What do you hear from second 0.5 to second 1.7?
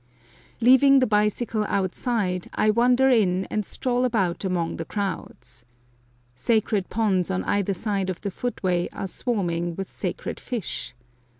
Leaving the bicycle